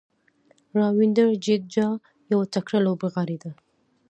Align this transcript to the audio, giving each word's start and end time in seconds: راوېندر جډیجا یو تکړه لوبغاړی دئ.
راوېندر 0.77 1.27
جډیجا 1.45 1.87
یو 2.31 2.41
تکړه 2.53 2.79
لوبغاړی 2.85 3.37
دئ. 3.43 3.51